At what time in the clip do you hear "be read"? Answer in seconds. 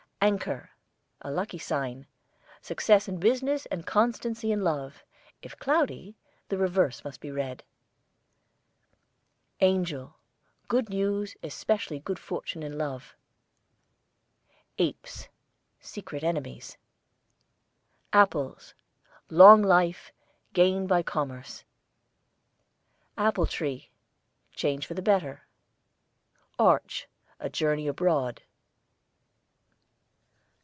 7.19-7.63